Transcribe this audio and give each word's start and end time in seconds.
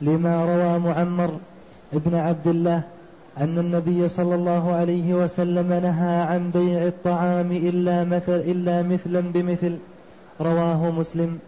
لما 0.00 0.44
روى 0.44 0.78
معمر 0.78 1.38
ابن 1.92 2.14
عبد 2.14 2.46
الله 2.46 2.82
أن 3.38 3.58
النبي 3.58 4.08
صلى 4.08 4.34
الله 4.34 4.72
عليه 4.74 5.14
وسلم 5.14 5.72
نهى 5.72 6.22
عن 6.22 6.50
بيع 6.50 6.86
الطعام 6.86 7.52
إلا 7.52 8.04
مثل 8.04 8.36
إلا 8.36 8.82
مثلا 8.82 9.20
بمثل. 9.20 9.78
رواه 10.40 10.90
مسلم. 10.90 11.38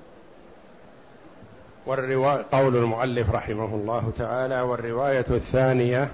والرواية 1.86 2.44
قول 2.52 2.76
المؤلف 2.76 3.30
رحمه 3.30 3.74
الله 3.74 4.12
تعالى 4.18 4.60
والرواية 4.60 5.24
الثانية 5.30 6.08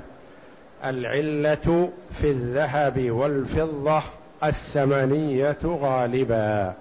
العلة 0.85 1.91
في 2.21 2.31
الذهب 2.31 3.11
والفضة 3.11 4.03
الثمنية 4.45 5.59
غالبا. 5.65 6.75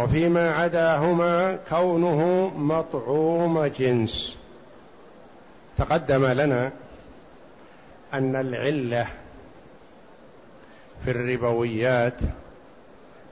وفيما 0.00 0.54
عداهما 0.54 1.58
كونه 1.68 2.50
مطعوم 2.56 3.66
جنس. 3.66 4.36
تقدم 5.78 6.26
لنا 6.26 6.72
أن 8.14 8.36
العلة 8.36 9.06
في 11.04 11.10
الربويات 11.10 12.18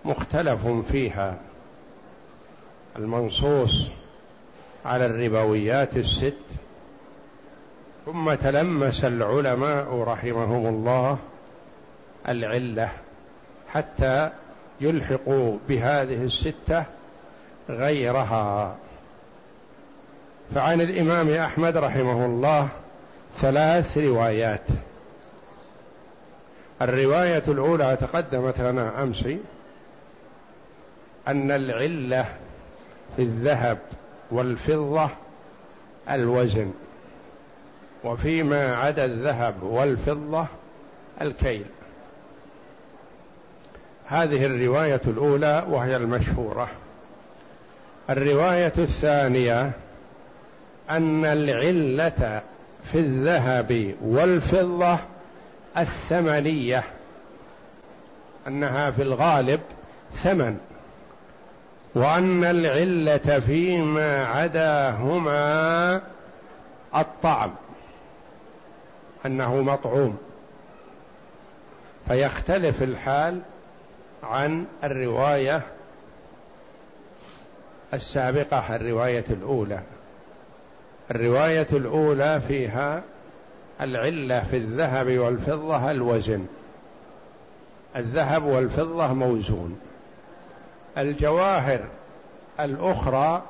مختلف 0.04 0.66
فيها. 0.66 1.36
المنصوص 2.96 3.90
على 4.84 5.06
الربويات 5.06 5.96
الست. 5.96 6.34
ثم 8.06 8.34
تلمس 8.34 9.04
العلماء 9.04 9.98
رحمهم 9.98 10.66
الله 10.66 11.18
العلة 12.28 12.92
حتى 13.68 14.30
يلحقوا 14.80 15.59
بهذه 15.68 16.24
الستة 16.24 16.84
غيرها. 17.68 18.77
فعن 20.54 20.80
الإمام 20.80 21.30
أحمد 21.30 21.77
رحمه 21.77 22.27
الله 22.27 22.68
ثلاث 23.38 23.98
روايات. 23.98 24.66
الرواية 26.82 27.43
الأولى 27.49 27.96
تقدمت 28.01 28.60
لنا 28.60 29.02
أمس 29.02 29.24
أن 31.29 31.51
العلة 31.51 32.24
في 33.16 33.23
الذهب 33.23 33.79
والفضة 34.30 35.10
الوزن 36.10 36.71
وفيما 38.04 38.76
عدا 38.76 39.04
الذهب 39.04 39.62
والفضة 39.62 40.46
الكيل. 41.21 41.66
هذه 44.09 44.46
الرواية 44.46 45.01
الأولى 45.06 45.64
وهي 45.68 45.96
المشهورة. 45.96 46.68
الرواية 48.10 48.73
الثانية 48.78 49.70
أن 50.90 51.24
العلة 51.24 52.42
في 52.92 52.98
الذهب 52.98 53.95
والفضة 54.02 54.98
الثمنية 55.78 56.84
أنها 58.46 58.90
في 58.90 59.02
الغالب 59.02 59.60
ثمن 60.15 60.59
وأن 61.95 62.45
العلة 62.45 63.40
فيما 63.40 64.26
عداهما 64.26 66.00
الطعم 66.97 67.50
أنه 69.26 69.56
مطعوم. 69.56 70.19
فيختلف 72.09 72.82
الحال 72.82 73.41
عن 74.28 74.65
الرواية 74.84 75.62
السابقة 77.94 78.76
الرواية 78.76 79.25
الأولى. 79.31 79.81
الرواية 81.10 81.66
الأولى 81.72 82.41
فيها 82.49 83.03
العلة 83.81 84.41
في 84.41 84.56
الذهب 84.56 85.19
والفضة 85.19 85.91
الوزن. 85.91 86.47
الذهب 87.97 88.44
والفضة 88.44 89.12
موزون. 89.12 89.81
الجواهر 90.99 91.81
الأخرى 92.60 93.43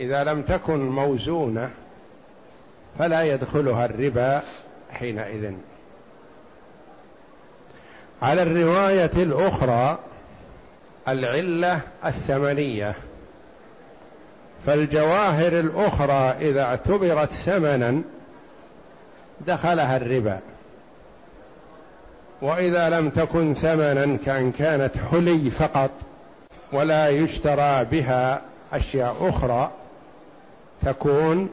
إذا 0.00 0.24
لم 0.24 0.42
تكن 0.42 0.80
موزونة 0.90 1.70
فلا 2.98 3.22
يدخلها 3.22 3.84
الربا 3.84 4.42
حينئذ. 4.90 5.52
على 8.22 8.42
الرواية 8.42 9.10
الأخرى 9.16 9.98
العلة 11.08 11.80
الثمنية. 12.04 12.94
فالجواهر 14.66 15.60
الأخرى 15.60 16.50
إذا 16.50 16.62
اعتبرت 16.62 17.32
ثمنا 17.32 18.02
دخلها 19.46 19.96
الربا. 19.96 20.38
وإذا 22.42 22.90
لم 22.90 23.10
تكن 23.10 23.54
ثمنا 23.54 24.18
كأن 24.26 24.52
كانت 24.52 24.92
حلي 25.10 25.50
فقط 25.50 25.90
ولا 26.72 27.08
يشترى 27.08 27.84
بها 27.84 28.42
أشياء 28.72 29.28
أخرى 29.28 29.70
تكون 30.82 31.48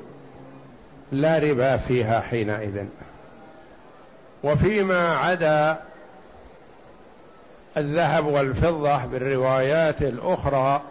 لا 1.11 1.37
ربا 1.37 1.77
فيها 1.77 2.19
حينئذ. 2.19 2.85
وفيما 4.43 5.15
عدا 5.15 5.88
الذهب 7.79 8.25
والفضة 8.25 9.05
بالروايات 9.05 10.01
الأخرى 10.01 10.81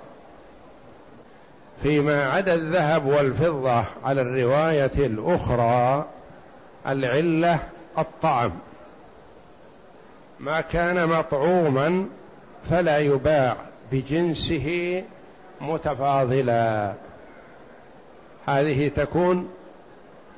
فيما 1.83 2.25
عدا 2.25 2.55
الذهب 2.55 3.07
والفضة 3.07 3.85
على 4.05 4.23
الرواية 4.23 4.91
الأخرى 4.97 6.07
العلة 6.87 7.59
الطعم. 7.99 8.53
ما 10.41 10.61
كان 10.61 11.09
مطعوما 11.09 12.07
فلا 12.71 12.99
يباع 12.99 13.57
بجنسه 13.93 15.05
متفاضلا. 15.61 16.95
هذه 18.47 18.89
تكون 18.89 19.49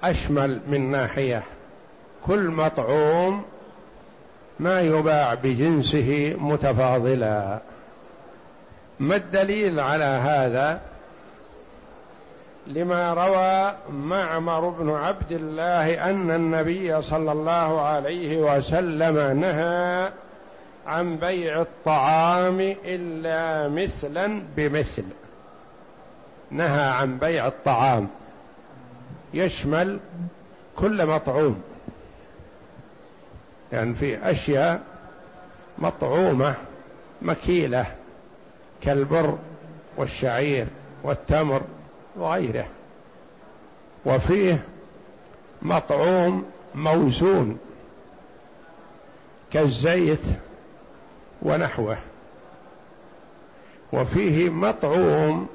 أشمل 0.02 0.60
من 0.68 0.90
ناحية. 0.90 1.42
كل 2.26 2.40
مطعوم 2.40 3.42
ما 4.60 4.80
يباع 4.80 5.34
بجنسه 5.34 6.36
متفاضلا. 6.38 7.60
ما 8.98 9.16
الدليل 9.16 9.80
على 9.80 10.04
هذا؟ 10.04 10.80
لما 12.66 13.14
روى 13.14 13.74
معمر 13.92 14.68
بن 14.68 14.90
عبد 14.90 15.32
الله 15.32 16.10
أن 16.10 16.30
النبي 16.30 17.02
صلى 17.02 17.32
الله 17.32 17.80
عليه 17.80 18.36
وسلم 18.36 19.40
نهى 19.40 20.12
عن 20.86 21.16
بيع 21.16 21.60
الطعام 21.60 22.60
إلا 22.84 23.68
مثلا 23.68 24.42
بمثل. 24.56 25.04
نهى 26.50 26.90
عن 26.90 27.18
بيع 27.18 27.46
الطعام. 27.46 28.08
يشمل 29.34 29.98
كل 30.76 31.06
مطعوم. 31.06 31.62
يعني 33.72 33.94
في 33.94 34.30
أشياء 34.30 34.82
مطعومة 35.78 36.54
مكيلة 37.22 37.86
كالبر 38.82 39.38
والشعير 39.96 40.66
والتمر 41.02 41.62
وغيره. 42.16 42.66
وفيه 44.06 44.64
مطعوم 45.62 46.46
موزون 46.74 47.58
كالزيت 49.52 50.22
ونحوه. 51.42 51.98
وفيه 53.92 54.50
مطعوم 54.50 55.48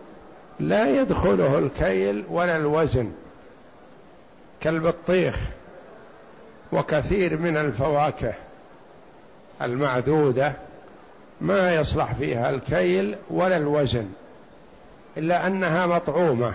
لا 0.59 1.01
يدخله 1.01 1.59
الكيل 1.59 2.25
ولا 2.29 2.57
الوزن 2.57 3.11
كالبطيخ. 4.61 5.39
وكثير 6.75 7.37
من 7.37 7.57
الفواكه 7.57 8.33
المعدودة 9.61 10.53
ما 11.41 11.75
يصلح 11.75 12.13
فيها 12.13 12.49
الكيل 12.49 13.15
ولا 13.29 13.57
الوزن 13.57 14.05
إلا 15.17 15.47
أنها 15.47 15.87
مطعومة. 15.87 16.53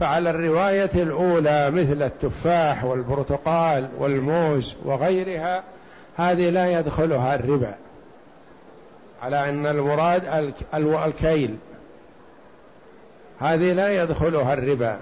فعلى 0.00 0.30
الرواية 0.30 0.90
الأولى 0.94 1.70
مثل 1.70 2.02
التفاح 2.02 2.84
والبرتقال 2.84 3.88
والموز 3.98 4.76
وغيرها 4.84 5.62
هذه 6.16 6.50
لا 6.50 6.78
يدخلها 6.78 7.34
الربا 7.34 7.74
على 9.22 9.48
أن 9.48 9.66
المراد 9.66 10.54
الكيل. 10.74 11.56
هذه 13.40 13.72
لا 13.72 14.02
يدخلها 14.02 14.54
الربا. 14.54 14.98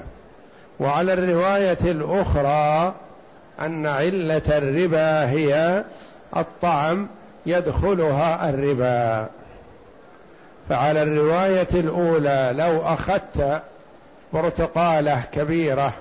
وعلى 0.80 1.12
الرواية 1.12 1.78
الأخرى 1.82 2.94
أن 3.60 3.86
علة 3.86 4.58
الربا 4.58 5.30
هي 5.30 5.84
الطعم 6.36 7.08
يدخلها 7.46 8.48
الربا. 8.48 9.28
فعلى 10.68 11.02
الرواية 11.02 11.68
الأولى 11.74 12.54
لو 12.56 12.82
أخذت 12.82 13.62
برتقالة 14.32 15.22
كبيرة 15.32 15.92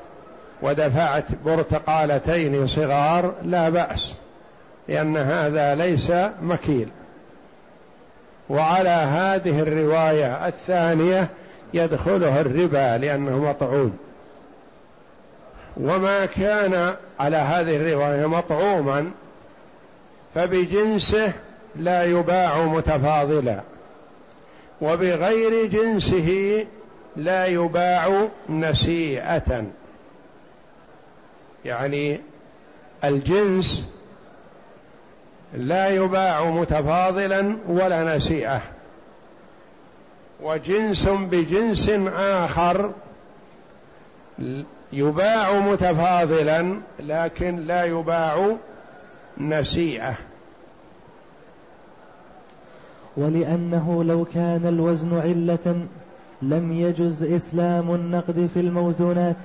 ودفعت 0.61 1.25
برتقالتين 1.45 2.67
صغار 2.67 3.33
لا 3.43 3.69
بأس 3.69 4.13
لأن 4.87 5.17
هذا 5.17 5.75
ليس 5.75 6.11
مكيل. 6.41 6.87
وعلى 8.49 8.89
هذه 8.89 9.59
الرواية 9.59 10.47
الثانية 10.47 11.29
يدخله 11.73 12.41
الربا 12.41 12.97
لأنه 12.97 13.37
مطعوم 13.37 13.97
وما 15.77 16.25
كان 16.25 16.95
على 17.19 17.37
هذه 17.37 17.75
الرواية 17.75 18.25
مطعوما 18.25 19.11
فبجنسه 20.35 21.33
لا 21.75 22.03
يباع 22.03 22.65
متفاضلا 22.65 23.61
وبغير 24.81 25.65
جنسه 25.65 26.65
لا 27.15 27.45
يباع 27.45 28.27
نسيئة. 28.49 29.65
يعني 31.65 32.19
الجنس 33.03 33.85
لا 35.53 35.89
يباع 35.89 36.49
متفاضلا 36.49 37.57
ولا 37.67 38.15
نسيئة 38.15 38.61
وجنس 40.41 41.07
بجنس 41.07 41.89
آخر 42.15 42.91
يباع 44.93 45.59
متفاضلا 45.59 46.75
لكن 46.99 47.55
لا 47.55 47.83
يباع 47.83 48.55
نسيئة. 49.37 50.17
ولأنه 53.17 54.03
لو 54.03 54.25
كان 54.25 54.65
الوزن 54.65 55.17
علة 55.17 55.85
لم 56.41 56.73
يجز 56.73 57.23
إسلام 57.23 57.95
النقد 57.95 58.49
في 58.53 58.59
الموزونات. 58.59 59.35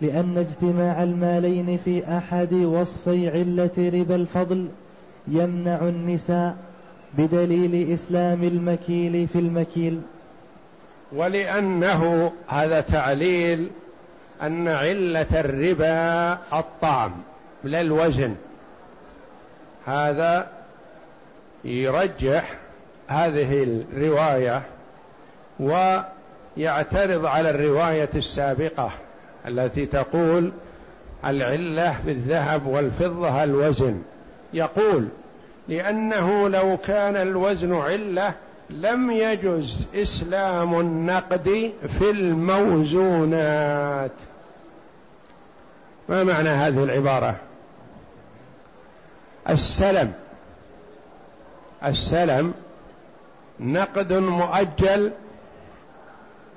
لأن 0.00 0.38
اجتماع 0.38 1.02
المالين 1.02 1.78
في 1.84 2.16
أحد 2.18 2.52
وصفي 2.52 3.28
علة 3.28 3.90
ربا 4.00 4.14
الفضل 4.14 4.68
يمنع 5.28 5.78
النساء 5.82 6.56
بدليل 7.18 7.92
إسلام 7.92 8.42
المكيل 8.44 9.28
في 9.28 9.38
المكيل. 9.38 10.00
ولأنه 11.12 12.32
هذا 12.48 12.80
تعليل 12.80 13.70
أن 14.42 14.68
علة 14.68 15.40
الربا 15.40 16.32
الطعم 16.58 17.12
لا 17.64 17.80
الوزن. 17.80 18.34
هذا 19.86 20.46
يرجح 21.64 22.54
هذه 23.08 23.62
الرواية 23.62 24.62
ويعترض 25.60 27.26
على 27.26 27.50
الرواية 27.50 28.10
السابقة 28.14 28.90
التي 29.48 29.86
تقول 29.86 30.52
العلة 31.24 31.96
بالذهب 32.06 32.66
والفضة 32.66 33.44
الوزن. 33.44 34.02
يقول 34.52 35.08
لأنه 35.68 36.48
لو 36.48 36.76
كان 36.76 37.16
الوزن 37.16 37.74
علة 37.74 38.34
لم 38.70 39.10
يجز 39.10 39.86
إسلام 39.94 40.80
النقد 40.80 41.72
في 41.88 42.10
الموزونات. 42.10 44.10
ما 46.08 46.24
معنى 46.24 46.48
هذه 46.48 46.84
العبارة؟ 46.84 47.36
السلم 49.48 50.12
السلم 51.84 52.54
نقد 53.60 54.12
مؤجل 54.12 55.12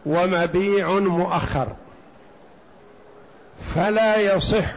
ومبيع 0.06 1.00
مؤخر 1.00 1.68
فلا 3.76 4.18
يصح 4.18 4.74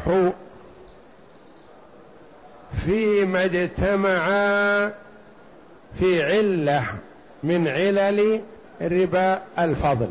فيما 2.84 3.44
اجتمعا 3.44 4.92
في 5.98 6.22
علة 6.22 6.84
من 7.42 7.68
علل 7.68 8.40
ربا 8.82 9.42
الفضل. 9.58 10.10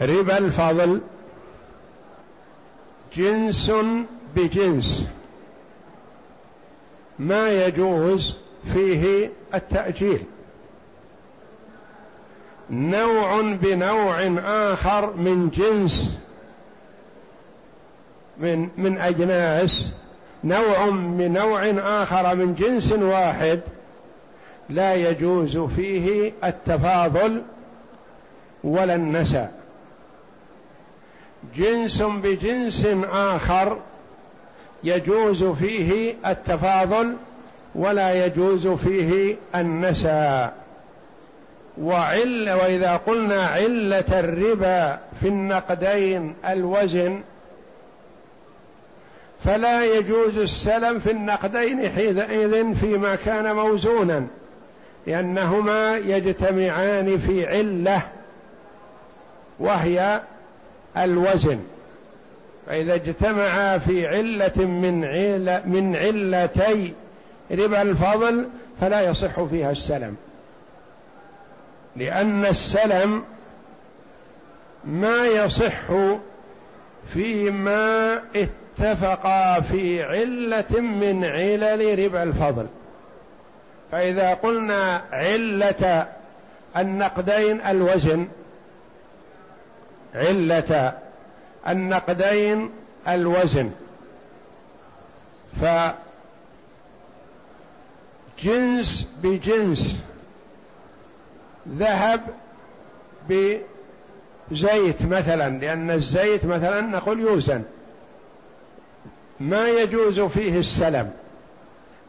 ربا 0.00 0.38
الفضل 0.38 1.00
جنس 3.16 3.72
بجنس. 4.36 5.06
ما 7.18 7.66
يجوز 7.66 8.36
فيه 8.72 9.30
التأجيل. 9.54 10.24
نوع 12.70 13.40
بنوع 13.42 14.38
آخر 14.72 15.16
من 15.16 15.50
جنس 15.50 16.16
من 18.38 18.68
من 18.76 18.98
أجناس. 18.98 19.94
نوع 20.44 20.90
بنوع 20.90 21.64
آخر 22.02 22.34
من 22.34 22.54
جنس 22.54 22.92
واحد 22.92 23.60
لا 24.68 24.94
يجوز 24.94 25.58
فيه 25.58 26.32
التفاضل 26.44 27.42
ولا 28.64 28.94
النسى 28.94 29.48
جنس 31.56 32.02
بجنس 32.02 32.86
آخر 33.12 33.82
يجوز 34.84 35.44
فيه 35.44 36.14
التفاضل 36.26 37.18
ولا 37.74 38.26
يجوز 38.26 38.66
فيه 38.68 39.36
النسى 39.54 40.50
وعل 41.78 42.50
وإذا 42.50 42.96
قلنا 42.96 43.46
علة 43.46 44.20
الربا 44.20 44.98
في 45.20 45.28
النقدين 45.28 46.34
الوزن 46.48 47.20
فلا 49.44 49.84
يجوز 49.84 50.36
السلم 50.36 51.00
في 51.00 51.10
النقدين 51.10 51.90
حينئذ 51.90 52.74
فيما 52.74 53.14
كان 53.14 53.56
موزونا. 53.56 54.26
لأنهما 55.06 55.96
يجتمعان 55.96 57.18
في 57.18 57.46
علة 57.46 58.02
وهي 59.58 60.20
الوزن. 60.96 61.58
فإذا 62.66 62.94
اجتمعا 62.94 63.78
في 63.78 64.08
علة 64.08 64.66
من 64.66 65.04
علة 65.04 65.62
من 65.66 65.96
علتي 65.96 66.92
ربا 67.50 67.82
الفضل 67.82 68.48
فلا 68.80 69.00
يصح 69.00 69.42
فيها 69.42 69.70
السلم. 69.70 70.16
لأن 71.96 72.46
السلم 72.46 73.24
ما 74.84 75.26
يصح 75.26 75.82
فيما 77.14 78.20
اتفقا 78.36 79.60
في 79.60 80.02
علة 80.02 80.80
من 80.80 81.24
علل 81.24 82.04
ربا 82.04 82.22
الفضل. 82.22 82.66
فإذا 83.94 84.34
قلنا 84.34 85.02
علة 85.12 86.08
النقدين 86.76 87.60
الوزن 87.60 88.28
علة 90.14 90.92
النقدين 91.68 92.70
الوزن 93.08 93.70
فجنس 98.36 99.08
بجنس 99.22 99.98
ذهب 101.68 102.20
بزيت 103.28 105.02
مثلا 105.02 105.58
لأن 105.58 105.90
الزيت 105.90 106.44
مثلا 106.44 106.80
نقول 106.80 107.20
يوزن 107.20 107.62
ما 109.40 109.68
يجوز 109.68 110.20
فيه 110.20 110.58
السلم. 110.58 111.10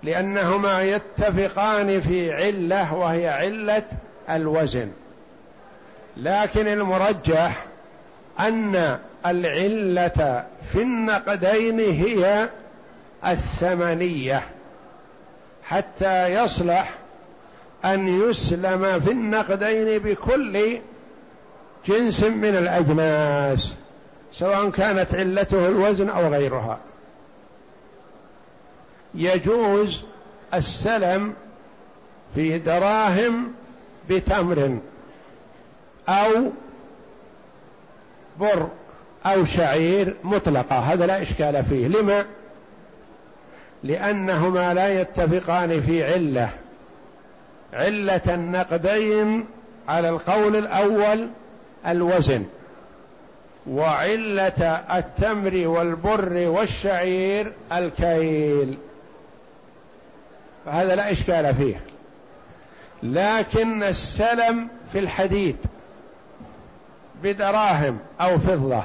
لأنهما 0.06 0.82
يتفقان 0.82 2.02
في 2.02 2.34
علة 2.34 2.94
وهي 2.94 3.30
علة 3.30 3.84
الوزن. 4.30 4.92
لكن 6.18 6.68
المرجح 6.68 7.66
أن 8.40 9.00
العلة 9.26 10.44
في 10.72 10.82
النقدين 10.82 11.80
هي 11.80 12.50
الثمنية 13.28 14.44
حتى 15.64 16.28
يصلح 16.34 16.94
أن 17.86 18.22
يسلم 18.22 19.00
في 19.00 19.12
النقدين 19.12 20.00
بكل 20.00 20.80
جنس 21.88 22.24
من 22.24 22.56
الأجناس 22.56 23.76
سواء 24.34 24.70
كانت 24.70 25.16
علته 25.16 25.68
الوزن 25.68 26.10
أو 26.10 26.28
غيرها. 26.28 26.80
يجوز 29.16 30.02
السلم 30.54 31.34
في 32.36 32.60
دراهم 32.60 33.52
بتمر 34.10 34.78
أو 36.10 36.52
بر 38.40 38.70
أو 39.26 39.46
شعير 39.46 40.16
مطلقة 40.24 40.80
هذا 40.80 41.06
لا 41.06 41.22
إشكال 41.22 41.66
فيه. 41.66 41.88
لما؟ 41.88 42.26
لأنهما 43.84 44.74
لا 44.74 45.02
يتفقان 45.02 45.82
في 45.82 46.14
علة. 46.14 46.50
علة 47.74 48.22
النقدين 48.28 49.46
على 49.88 50.10
القول 50.10 50.56
الأول 50.56 51.30
الوزن. 51.88 52.46
وعلة 53.68 54.84
التمر 54.98 55.68
والبر 55.68 56.48
والشعير 56.48 57.54
الكيل. 57.72 58.78
فهذا 60.66 60.96
لا 60.96 61.12
إشكال 61.12 61.56
فيه. 61.56 61.82
لكن 63.04 63.84
السلم 63.84 64.68
في 64.92 65.00
الحديد 65.00 65.58
بدراهم 67.24 68.00
أو 68.22 68.40
فضة. 68.40 68.84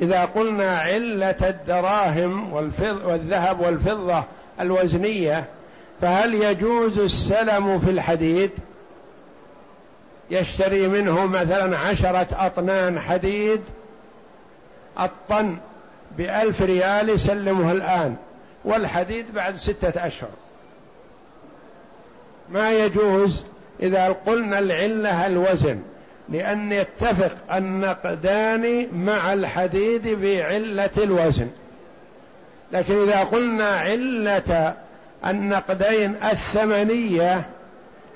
إذا 0.00 0.24
قلنا 0.24 0.78
علة 0.78 1.36
الدراهم 1.48 2.52
والذهب 2.82 3.60
والفضة 3.60 4.24
الوزنية 4.60 5.44
فهل 6.00 6.34
يجوز 6.34 6.98
السلم 6.98 7.78
في 7.78 7.90
الحديد؟ 7.90 8.50
يشتري 10.30 10.88
منه 10.88 11.26
مثلا 11.26 11.78
عشرة 11.78 12.26
أطنان 12.32 13.00
حديد 13.00 13.60
الطن 15.00 15.56
بألف 16.18 16.62
ريال 16.62 17.08
يسلمه 17.08 17.72
الآن 17.72 18.16
والحديد 18.64 19.34
بعد 19.34 19.56
ستة 19.56 20.06
أشهر. 20.06 20.30
ما 22.50 22.72
يجوز 22.72 23.44
إذا 23.82 24.16
قلنا 24.26 24.58
العلة 24.58 25.26
الوزن 25.26 25.78
لأن 26.28 26.72
يتفق 26.72 27.54
النقدان 27.54 28.88
مع 29.04 29.32
الحديد 29.32 30.08
بعلة 30.08 30.90
الوزن. 30.98 31.48
لكن 32.72 33.02
إذا 33.02 33.20
قلنا 33.20 33.68
علة 33.68 34.74
النقدين 35.26 36.14
الثمنية 36.32 37.46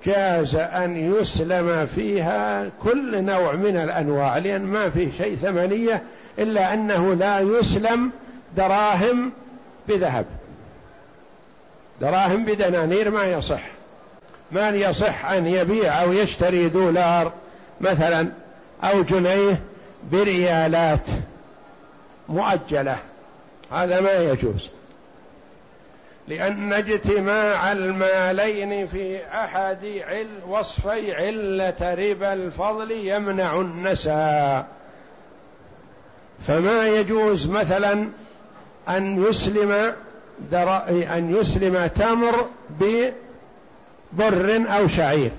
جاز 0.07 0.55
أن 0.57 1.15
يسلم 1.15 1.87
فيها 1.95 2.71
كل 2.83 3.25
نوع 3.25 3.53
من 3.53 3.77
الأنواع 3.77 4.39
لأن 4.39 4.63
ما 4.63 4.91
في 4.91 5.09
شيء 5.19 5.37
ثمنية 5.37 6.03
إلا 6.39 6.75
أنه 6.75 7.15
لا 7.15 7.41
يسلم 7.41 8.11
دراهم 8.57 9.33
بذهب. 9.89 10.27
دراهم 12.01 12.45
بدنانير 12.45 13.11
ما 13.11 13.25
يصح. 13.25 13.80
ما 14.53 14.69
يصح 14.69 15.31
أن 15.31 15.47
يبيع 15.47 16.03
أو 16.03 16.13
يشتري 16.13 16.69
دولار 16.69 17.33
مثلا 17.81 18.29
أو 18.85 19.03
جنيه 19.03 19.61
بريالات 20.13 21.07
مؤجلة؟ 22.29 22.97
هذا 23.73 24.01
ما 24.01 24.13
يجوز. 24.13 24.71
لأن 26.29 26.73
اجتماع 26.73 27.73
المالين 27.73 28.87
في 28.87 29.19
أحد 29.25 29.85
عل 30.09 30.27
وصفي 30.49 31.15
علة 31.15 31.95
ربا 31.95 32.33
الفضل 32.33 32.91
يمنع 32.91 33.61
النسى 33.61 34.65
فما 36.47 36.89
يجوز 36.89 37.49
مثلا 37.49 38.09
أن 38.89 39.25
يسلم 39.25 39.95
أن 40.89 41.37
يسلم 41.41 41.87
تمر 41.87 42.49
ببر 44.13 44.63
أو 44.77 44.89
شعير 44.89 45.31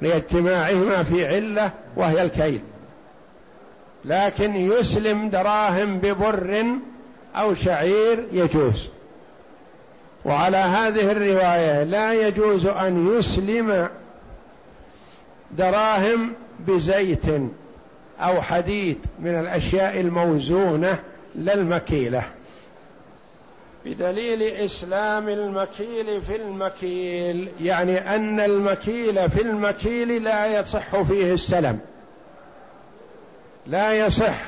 لاجتماعهما 0.00 1.02
في 1.02 1.26
علة 1.26 1.70
وهي 1.96 2.22
الكيل. 2.22 2.60
لكن 4.04 4.56
يسلم 4.56 5.30
دراهم 5.30 5.98
ببر 5.98 6.66
أو 7.36 7.54
شعير 7.54 8.24
يجوز. 8.32 8.88
وعلى 10.24 10.56
هذه 10.56 11.12
الرواية 11.12 11.82
لا 11.82 12.12
يجوز 12.12 12.66
أن 12.66 13.18
يسلم 13.18 13.88
دراهم 15.50 16.32
بزيت 16.60 17.24
أو 18.20 18.42
حديد 18.42 18.98
من 19.18 19.40
الأشياء 19.40 20.00
الموزونة 20.00 20.98
للمكيلة. 21.34 22.22
بدليل 23.84 24.42
إسلام 24.42 25.28
المكيل 25.28 26.22
في 26.22 26.36
المكيل 26.36 27.48
يعني 27.60 28.14
أن 28.14 28.40
المكيل 28.40 29.30
في 29.30 29.42
المكيل 29.42 30.24
لا 30.24 30.60
يصح 30.60 31.02
فيه 31.02 31.32
السلم. 31.34 31.78
لا 33.66 33.92
يصح 33.92 34.44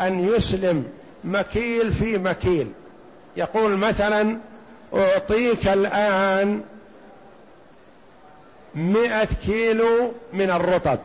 أن 0.00 0.28
يسلم 0.28 0.84
مكيل 1.24 1.92
في 1.92 2.18
مكيل. 2.18 2.72
يقول 3.36 3.76
مثلا 3.76 4.38
أعطيك 4.94 5.68
الآن 5.68 6.64
مئة 8.74 9.28
كيلو 9.46 10.12
من 10.32 10.50
الرطب 10.50 10.98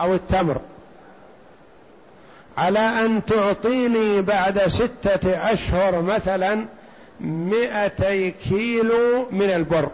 أو 0.00 0.14
التمر. 0.14 0.60
على 2.56 2.78
أن 2.78 3.24
تعطيني 3.24 4.22
بعد 4.22 4.58
ستة 4.68 5.52
أشهر 5.52 6.02
مثلا 6.02 6.66
مئتي 7.20 8.30
كيلو 8.30 9.26
من 9.30 9.50
البر. 9.50 9.88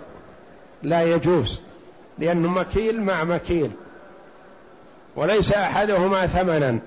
لا 0.83 1.02
يجوز 1.02 1.61
لأنه 2.19 2.49
مكيل 2.49 3.02
مع 3.02 3.25
مكيل. 3.25 3.71
وليس 5.16 5.52
أحدهما 5.52 6.26
ثمنا. 6.26 6.78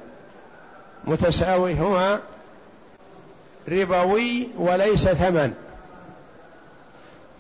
متساوي 1.06 1.74
هما 1.74 2.20
ربوي 3.68 4.48
وليس 4.58 5.08
ثمن. 5.08 5.54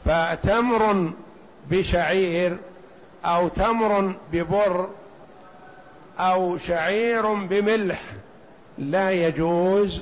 فتمر 0.06 1.12
بشعير 1.70 2.58
أو 3.26 3.48
تمر 3.48 4.14
ببر 4.32 4.90
أو 6.20 6.58
شعير 6.58 7.34
بملح 7.34 8.02
لا 8.78 9.12
يجوز 9.12 10.02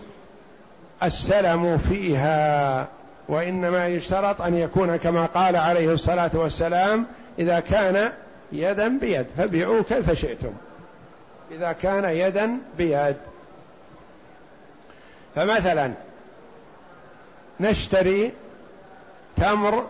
السلم 1.03 1.77
فيها 1.77 2.87
وإنما 3.27 3.87
يشترط 3.87 4.41
أن 4.41 4.55
يكون 4.55 4.95
كما 4.95 5.25
قال 5.25 5.55
عليه 5.55 5.93
الصلاة 5.93 6.31
والسلام 6.33 7.05
إذا 7.39 7.59
كان 7.59 8.11
يدا 8.51 8.87
بيد 8.87 9.25
فبيعوا 9.37 9.81
كيف 9.81 10.11
شئتم. 10.11 10.53
إذا 11.51 11.71
كان 11.71 12.05
يدا 12.05 12.57
بيد. 12.77 13.17
فمثلا 15.35 15.91
نشتري 17.59 18.31
تمر 19.35 19.87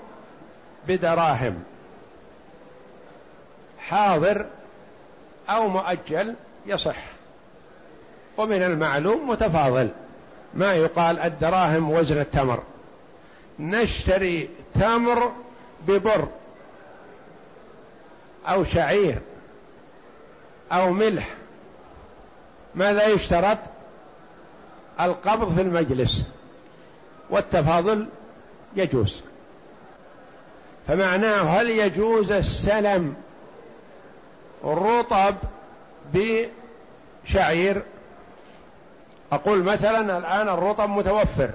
بدراهم 0.87 1.63
حاضر 3.79 4.45
أو 5.49 5.67
مؤجل 5.67 6.35
يصح. 6.65 7.12
ومن 8.37 8.63
المعلوم 8.63 9.29
متفاضل. 9.29 9.89
ما 10.53 10.73
يقال 10.73 11.19
الدراهم 11.19 11.91
وزن 11.91 12.17
التمر. 12.17 12.63
نشتري 13.59 14.49
تمر 14.75 15.31
ببر 15.87 16.27
أو 18.47 18.63
شعير 18.63 19.19
أو 20.71 20.91
ملح. 20.91 21.29
ماذا 22.75 23.07
يشترط؟ 23.07 23.57
القبض 25.01 25.55
في 25.55 25.61
المجلس. 25.61 26.23
والتفاضل 27.29 28.07
يجوز. 28.75 29.21
فمعناه 30.87 31.41
هل 31.41 31.69
يجوز 31.69 32.31
السلم 32.31 33.15
رطب 34.63 35.35
بشعير 36.13 37.83
أقول 39.35 39.63
مثلا 39.63 40.17
الآن 40.17 40.49
الرطب 40.49 40.89
متوفر. 40.89 41.49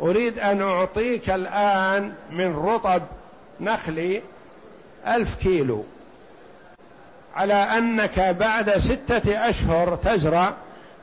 أريد 0.00 0.38
أن 0.38 0.62
أعطيك 0.62 1.30
الآن 1.30 2.12
من 2.30 2.56
رطب 2.56 3.02
نخلي 3.60 4.22
ألف 5.06 5.36
كيلو. 5.36 5.84
على 7.34 7.54
أنك 7.54 8.20
بعد 8.20 8.78
ستة 8.78 9.48
أشهر 9.48 9.96
تزرع 9.96 10.52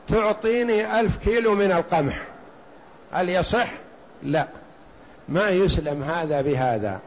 تعطيني 0.08 1.00
ألف 1.00 1.16
كيلو 1.16 1.54
من 1.54 1.72
القمح. 1.72 2.22
هل 3.12 3.28
يصح؟ 3.28 3.68
لا. 4.22 4.46
ما 5.28 5.48
يسلم 5.48 6.02
هذا 6.02 6.40
بهذا. 6.40 7.00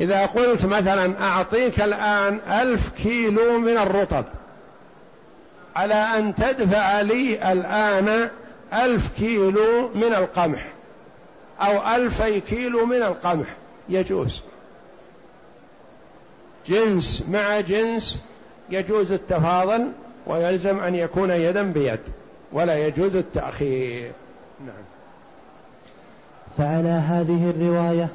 إذا 0.00 0.26
قلت 0.26 0.64
مثلا 0.64 1.22
أعطيك 1.22 1.80
الآن 1.80 2.40
ألف 2.50 2.88
كيلو 3.02 3.58
من 3.58 3.78
الرطب. 3.78 4.24
على 5.76 5.94
أن 5.94 6.34
تدفع 6.34 7.00
لي 7.00 7.52
الآن 7.52 8.30
ألف 8.72 9.08
كيلو 9.18 9.88
من 9.94 10.14
القمح 10.14 10.66
أو 11.60 11.96
ألفي 11.96 12.40
كيلو 12.40 12.86
من 12.86 13.02
القمح. 13.02 13.56
يجوز. 13.88 14.42
جنس 16.66 17.24
مع 17.28 17.60
جنس 17.60 18.18
يجوز 18.70 19.12
التفاضل 19.12 19.92
ويلزم 20.26 20.78
أن 20.80 20.94
يكون 20.94 21.30
يدا 21.30 21.62
بيد 21.62 22.00
ولا 22.52 22.86
يجوز 22.86 23.16
التأخير. 23.16 24.12
نعم. 24.66 24.84
فعلى 26.58 26.88
هذه 26.88 27.50
الرواية 27.50 28.08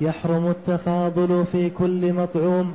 يحرم 0.00 0.50
التفاضل 0.50 1.44
في 1.52 1.70
كل 1.70 2.12
مطعوم 2.12 2.74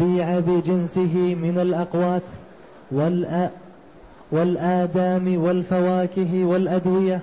بيع 0.00 0.38
بجنسه 0.38 1.14
من 1.34 1.58
الأقوات. 1.58 2.22
والآدام 4.32 5.44
والفواكه 5.44 6.44
والأدوية 6.44 7.20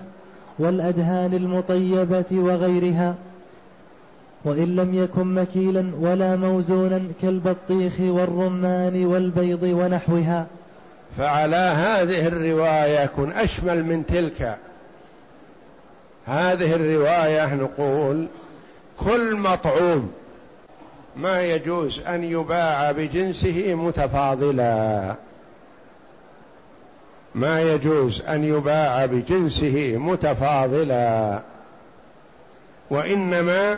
والأدهان 0.60 1.34
المطيبة 1.34 2.26
وغيرها 2.32 3.16
وإن 4.46 4.76
لم 4.76 4.96
يكن 4.96 5.34
مكيلا 5.34 5.92
ولا 6.00 6.36
موزونا 6.36 7.02
كالبطيخ 7.22 7.94
والرمان 8.00 9.06
والبيض 9.06 9.64
ونحوها. 9.64 10.46
فعلى 11.18 11.56
هذه 11.56 12.28
الرواية 12.28 13.00
يكون 13.00 13.32
أشمل 13.32 13.84
من 13.86 14.06
تلك. 14.06 14.58
هذه 16.26 16.76
الرواية 16.76 17.56
نقول 17.56 18.28
كل 19.00 19.36
مطعوم 19.36 20.12
ما 21.16 21.42
يجوز 21.42 22.00
أن 22.00 22.24
يباع 22.24 22.92
بجنسه 22.92 23.74
متفاضلا. 23.74 25.16
ما 27.36 27.62
يجوز 27.62 28.22
أن 28.22 28.44
يباع 28.44 29.06
بجنسه 29.06 29.94
متفاضلا 29.98 31.40
وإنما 32.90 33.78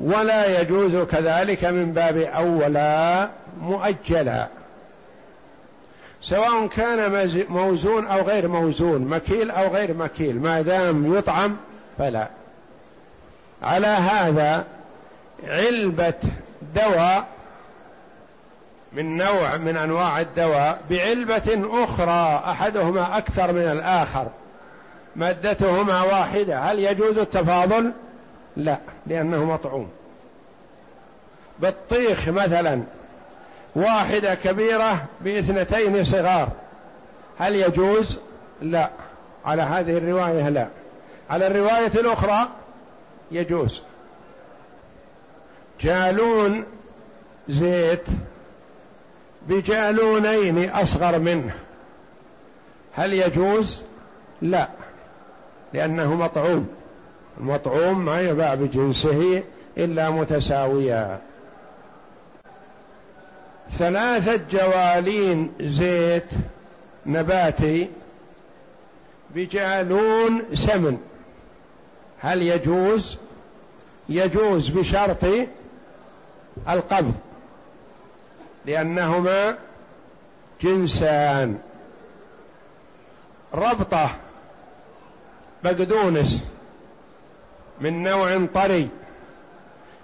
ولا 0.00 0.60
يجوز 0.60 0.96
كذلك 0.96 1.64
من 1.64 1.92
باب 1.92 2.16
أولى 2.16 3.30
مؤجلا. 3.60 4.48
سواء 6.22 6.66
كان 6.66 7.30
موزون 7.48 8.06
أو 8.06 8.22
غير 8.22 8.48
موزون 8.48 9.04
مكيل 9.04 9.50
أو 9.50 9.68
غير 9.68 9.94
مكيل 9.94 10.40
ما 10.40 10.60
دام 10.60 11.14
يطعم 11.14 11.56
فلا. 11.98 12.28
على 13.62 13.86
هذا 13.86 14.64
علبة 15.46 16.14
دواء 16.74 17.24
من 18.94 19.16
نوع 19.16 19.56
من 19.56 19.76
أنواع 19.76 20.20
الدواء 20.20 20.84
بعلبة 20.90 21.84
أخرى 21.84 22.42
أحدهما 22.50 23.18
أكثر 23.18 23.52
من 23.52 23.62
الآخر 23.62 24.26
مادتهما 25.16 26.02
واحدة 26.02 26.58
هل 26.58 26.78
يجوز 26.78 27.18
التفاضل؟ 27.18 27.92
لا 28.56 28.78
لأنه 29.06 29.44
مطعوم 29.44 29.90
بطيخ 31.58 32.28
مثلا 32.28 32.82
واحدة 33.76 34.34
كبيرة 34.34 35.04
باثنتين 35.20 36.04
صغار 36.04 36.48
هل 37.38 37.54
يجوز؟ 37.56 38.16
لا 38.62 38.90
على 39.44 39.62
هذه 39.62 39.98
الرواية 39.98 40.48
لا 40.48 40.68
على 41.30 41.46
الرواية 41.46 41.92
الأخرى 41.94 42.48
يجوز 43.30 43.82
جالون 45.80 46.64
زيت 47.48 48.04
بجالونين 49.48 50.70
أصغر 50.70 51.18
منه. 51.18 51.54
هل 52.92 53.12
يجوز؟ 53.12 53.82
لا 54.42 54.68
لأنه 55.72 56.14
مطعوم. 56.14 56.68
المطعوم 57.40 58.04
ما 58.04 58.20
يباع 58.20 58.54
بجنسه 58.54 59.42
إلا 59.78 60.10
متساويا. 60.10 61.20
ثلاثة 63.72 64.40
جوالين 64.50 65.52
زيت 65.60 66.30
نباتي 67.06 67.88
بجالون 69.34 70.42
سمن. 70.54 70.98
هل 72.18 72.42
يجوز؟ 72.42 73.16
يجوز 74.08 74.68
بشرط 74.68 75.24
القبض. 76.68 77.14
لأنهما 78.66 79.58
جنسان. 80.60 81.58
ربطة 83.54 84.16
بقدونس 85.64 86.44
من 87.80 88.02
نوع 88.02 88.46
طري 88.54 88.88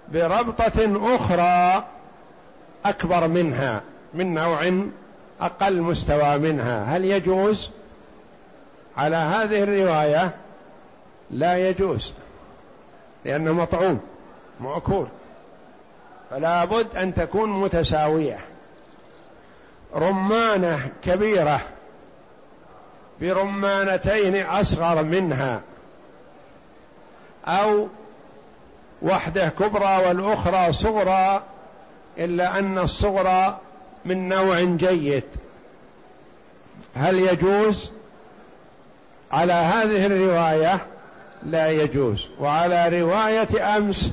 بربطة 0.09 1.15
أخرى 1.15 1.85
أكبر 2.85 3.29
منها 3.29 3.83
من 4.15 4.35
نوع 4.35 4.73
أقل 5.41 5.81
مستوى 5.81 6.39
منها. 6.39 6.97
هل 6.97 7.05
يجوز؟ 7.05 7.71
على 8.97 9.17
هذه 9.17 9.63
الرواية 9.63 10.37
لا 11.31 11.69
يجوز 11.69 12.13
لأنه 13.25 13.53
مطعوم 13.53 14.01
مأكول. 14.61 15.07
فلا 16.31 16.65
بد 16.65 16.97
أن 16.97 17.15
تكون 17.15 17.51
متساوية. 17.51 18.39
رمانة 19.95 20.89
كبيرة 21.05 21.61
برمانتين 23.21 24.47
أصغر 24.47 25.03
منها 25.03 25.61
أو 27.47 27.89
وحدة 29.03 29.49
كبرى 29.49 30.07
والأخرى 30.07 30.73
صغرى 30.73 31.43
إلا 32.19 32.59
أن 32.59 32.79
الصغرى 32.79 33.59
من 34.05 34.29
نوع 34.29 34.61
جيد. 34.61 35.25
هل 36.95 37.19
يجوز؟ 37.19 37.91
على 39.33 39.53
هذه 39.53 40.07
الرواية 40.07 40.81
لا 41.43 41.71
يجوز 41.71 42.29
وعلى 42.41 43.01
رواية 43.01 43.77
أمس 43.77 44.11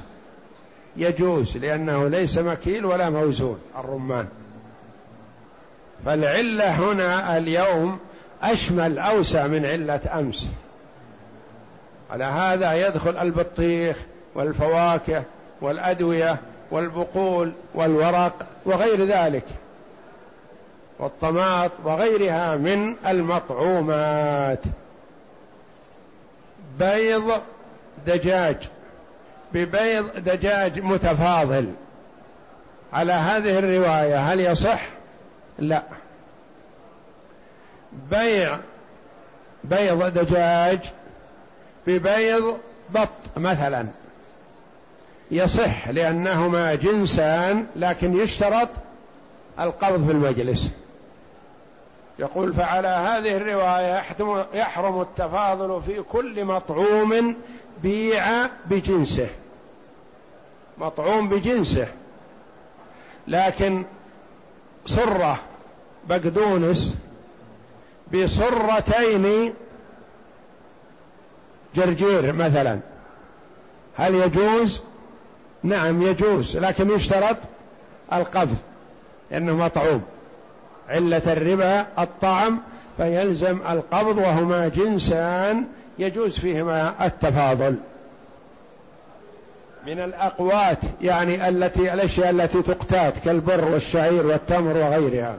يجوز 0.98 1.58
لأنه 1.58 2.08
ليس 2.08 2.38
مكيل 2.38 2.86
ولا 2.86 3.10
موزون 3.10 3.60
الرمان. 3.76 4.28
فالعلة 6.06 6.70
هنا 6.70 7.38
اليوم 7.38 8.00
أشمل 8.42 9.00
أوسع 9.00 9.48
من 9.48 9.66
علة 9.66 10.00
أمس. 10.20 10.50
على 12.12 12.24
هذا 12.24 12.88
يدخل 12.88 13.18
البطيخ 13.18 13.98
والفواكه 14.36 15.24
والأدوية 15.62 16.38
والبقول 16.72 17.54
والورق 17.76 18.46
وغير 18.66 19.06
ذلك. 19.06 19.46
والطماط 21.00 21.72
وغيرها 21.84 22.56
من 22.56 22.96
المطعومات. 23.08 24.60
بيض 26.80 27.42
دجاج. 28.08 28.58
ببيض 29.54 30.10
دجاج 30.18 30.80
متفاضل. 30.80 31.74
على 32.94 33.14
هذه 33.14 33.60
الرواية 33.60 34.20
هل 34.34 34.40
يصح 34.40 34.97
لا. 35.60 35.84
بيع 38.12 38.58
بيض 39.64 40.04
دجاج 40.04 40.80
ببيض 41.88 42.58
بط 42.90 43.38
مثلا. 43.38 43.88
يصح 45.32 45.90
لأنهما 45.90 46.76
جنسان 46.76 47.68
لكن 47.76 48.14
يشترط 48.14 48.70
القبض 49.60 50.06
في 50.06 50.12
المجلس. 50.12 50.70
يقول 52.20 52.54
فعلى 52.54 52.88
هذه 52.88 53.38
الرواية 53.38 54.04
يحرم 54.54 55.02
التفاضل 55.02 55.82
في 55.82 56.02
كل 56.02 56.46
مطعوم 56.46 57.36
بيع 57.84 58.46
بجنسه. 58.66 59.30
مطعوم 60.78 61.30
بجنسه. 61.30 61.88
لكن 63.28 63.84
صرة 64.88 65.40
بقدونس 66.10 66.96
بصرتين 68.14 69.54
جرجير 71.76 72.34
مثلا. 72.34 72.80
هل 73.96 74.16
يجوز؟ 74.16 74.80
نعم 75.64 76.02
يجوز 76.02 76.58
لكن 76.58 76.90
يشترط 76.90 77.38
القبض 78.14 78.58
لأنه 79.32 79.54
مطعوم. 79.54 80.02
علة 80.90 81.34
الربا 81.34 81.88
الطعم 82.00 82.60
فيلزم 82.98 83.60
القبض 83.70 84.18
وهما 84.18 84.68
جنسان 84.68 85.66
يجوز 86.00 86.40
فيهما 86.40 87.06
التفاضل. 87.06 87.76
من 89.88 90.00
الأقوات 90.00 90.78
يعني 91.02 91.50
التي 91.50 91.94
الأشياء 91.94 92.30
التي 92.30 92.62
تقتات 92.62 93.14
كالبر 93.26 93.66
والشعير 93.66 94.26
والتمر 94.26 94.78
وغيرها. 94.78 95.36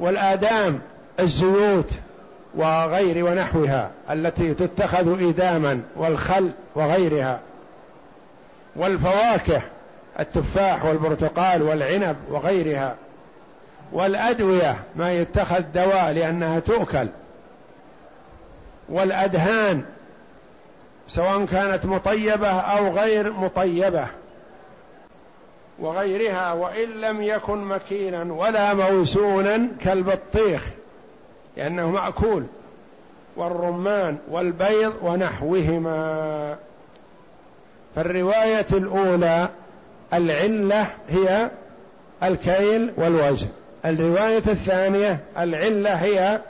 والآدام 0.00 0.80
الزيوت 1.20 1.90
وغير 2.54 3.24
ونحوها 3.24 3.90
التي 4.10 4.54
تتخذ 4.54 5.28
إداما 5.28 5.82
والخل 5.96 6.50
وغيرها. 6.74 7.40
والفواكه 8.76 9.62
التفاح 10.20 10.84
والبرتقال 10.84 11.62
والعنب 11.62 12.16
وغيرها. 12.28 12.94
والأدوية 13.92 14.76
ما 14.96 15.12
يتخذ 15.12 15.62
دواء 15.74 16.12
لأنها 16.12 16.60
تؤكل. 16.60 17.06
والأدهان 18.88 19.82
سواء 21.10 21.44
كانت 21.44 21.86
مطيبة 21.86 22.48
أو 22.48 22.92
غير 22.92 23.32
مطيبة. 23.32 24.06
وغيرها 25.78 26.52
وإن 26.52 26.88
لم 26.88 27.22
يكن 27.22 27.58
مكينا 27.58 28.32
ولا 28.32 28.74
موزونا 28.74 29.68
كالبطيخ 29.80 30.64
لأنه 31.56 31.90
مأكول 31.90 32.44
والرمان 33.36 34.18
والبيض 34.28 34.92
ونحوهما. 35.02 36.56
فالرواية 37.96 38.66
الأولى 38.72 39.48
العلة 40.14 40.86
هي 41.08 41.50
الكيل 42.22 42.92
والوزن 42.96 43.48
الرواية 43.84 44.42
الثانية 44.46 45.20
العلة 45.38 45.90
هي 45.94 46.40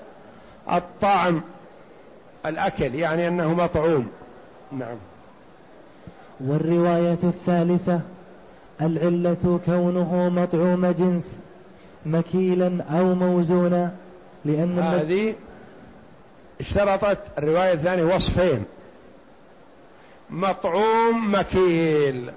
الطعم 0.72 1.42
الأكل 2.46 2.94
يعني 2.94 3.28
أنه 3.28 3.54
مطعوم. 3.54 4.19
نعم. 4.72 4.96
والرواية 6.40 7.18
الثالثة 7.24 8.00
العلة 8.80 9.60
كونه 9.66 10.28
مطعوم 10.28 10.86
جنس 10.86 11.34
مكيلا 12.06 12.84
أو 12.90 13.14
موزونا 13.14 13.90
لأن 14.44 14.78
هذه 14.78 15.34
اشترطت 16.60 17.18
الرواية 17.38 17.72
الثانية 17.72 18.14
وصفين. 18.14 18.64
مطعوم 20.30 21.34
مكيل 21.34 22.30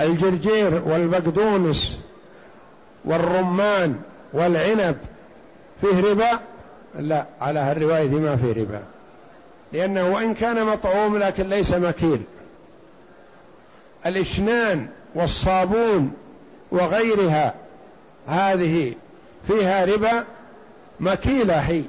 الجرجير 0.00 0.82
والبقدونس 0.86 2.04
والرمان 3.04 4.00
والعنب 4.32 4.96
فيه 5.80 6.00
ربا؟ 6.00 6.38
لا 6.98 7.26
على 7.40 7.60
هالرواية 7.60 8.08
ما 8.08 8.36
فيه 8.36 8.52
ربا. 8.52 8.82
لأنه 9.72 10.08
وإن 10.14 10.34
كان 10.34 10.66
مطعوم 10.66 11.16
لكن 11.16 11.48
ليس 11.48 11.72
مكيل. 11.72 12.22
الإشنان 14.06 14.86
والصابون 15.14 16.12
وغيرها 16.70 17.54
هذه 18.28 18.94
فيها 19.46 19.84
ربا 19.84 20.24
مكيلة 21.00 21.54
هي. 21.54 21.82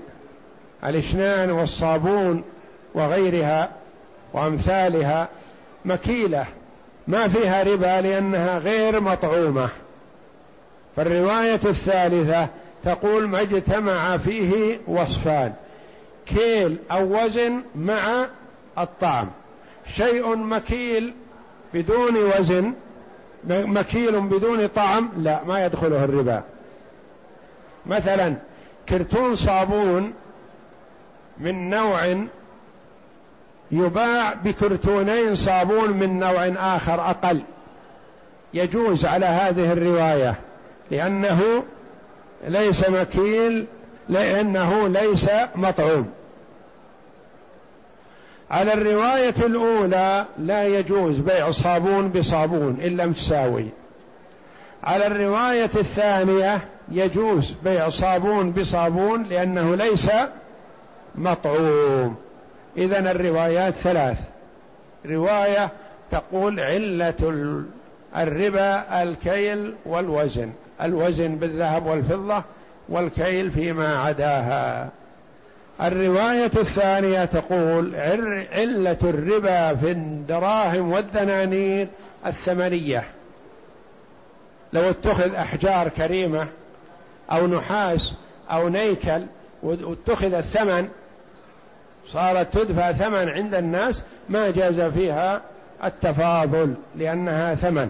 الإشنان 0.85 1.51
والصابون 1.51 2.43
وغيرها 2.93 3.69
وأمثالها 4.33 5.27
مكيلة. 5.85 6.45
ما 7.07 7.27
فيها 7.27 7.63
ربا 7.63 8.01
لأنها 8.01 8.57
غير 8.57 8.99
مطعومة. 8.99 9.69
فالرواية 10.95 11.59
الثالثة 11.65 12.47
تقول 12.83 13.27
ما 13.27 13.41
اجتمع 13.41 14.17
فيه 14.17 14.79
وصفان. 14.87 15.53
كيل 16.29 16.77
أو 16.91 17.23
وزن 17.23 17.61
مع 17.75 18.25
الطعم 18.77 19.27
شيء 19.95 20.35
مكيل 20.35 21.13
بدون 21.73 22.15
وزن 22.17 22.73
مكيل 23.47 24.21
بدون 24.21 24.67
طعم 24.67 25.09
لا 25.17 25.43
ما 25.43 25.65
يدخله 25.65 26.03
الربا. 26.03 26.43
مثلا 27.85 28.35
كرتون 28.89 29.35
صابون 29.35 30.13
من 31.37 31.69
نوع 31.69 32.25
يباع 33.71 34.33
بكرتونين 34.33 35.35
صابون 35.35 35.89
من 35.91 36.19
نوع 36.19 36.47
آخر 36.75 37.09
أقل. 37.09 37.41
يجوز 38.53 39.05
على 39.05 39.25
هذه 39.25 39.73
الرواية 39.73 40.35
لأنه 40.91 41.63
ليس 42.47 42.89
مكيل 42.89 43.65
لأنه 44.09 44.87
ليس 44.87 45.29
مطعوم. 45.55 46.18
على 48.51 48.73
الرواية 48.73 49.35
الأولى 49.39 50.25
لا 50.37 50.63
يجوز 50.63 51.19
بيع 51.19 51.51
صابون 51.51 52.09
بصابون 52.09 52.81
إن 52.81 52.97
لم 52.97 53.13
تساوي. 53.13 53.65
على 54.83 55.07
الرواية 55.07 55.69
الثانية 55.75 56.61
يجوز 56.91 57.53
بيع 57.63 57.89
صابون 57.89 58.51
بصابون 58.51 59.23
لأنه 59.23 59.75
ليس 59.75 60.11
مطعوم. 61.15 62.15
إذا 62.77 63.11
الروايات 63.11 63.73
ثلاث. 63.73 64.17
رواية 65.05 65.69
تقول 66.11 66.59
علة 66.59 67.13
الربا 68.17 69.03
الكيل 69.03 69.73
والوزن. 69.85 70.49
الوزن 70.81 71.35
بالذهب 71.35 71.85
والفضة 71.85 72.43
والكيل 72.89 73.51
فيما 73.51 73.97
عداها. 73.97 74.89
الرواية 75.81 76.51
الثانية 76.57 77.25
تقول 77.25 77.95
علة 78.53 78.97
الربا 79.03 79.75
في 79.75 79.91
الدراهم 79.91 80.91
والدنانير 80.91 81.87
الثمنية. 82.25 83.03
لو 84.73 84.89
اتخذ 84.89 85.35
أحجار 85.35 85.89
كريمة 85.89 86.47
أو 87.31 87.47
نحاس 87.47 88.13
أو 88.51 88.69
نيكل 88.69 89.21
واتخذ 89.63 90.33
الثمن 90.33 90.89
صارت 92.07 92.57
تدفع 92.57 92.91
ثمن 92.91 93.29
عند 93.29 93.55
الناس 93.55 94.03
ما 94.29 94.51
جاز 94.51 94.81
فيها 94.81 95.41
التفاضل 95.83 96.73
لأنها 96.95 97.55
ثمن. 97.55 97.89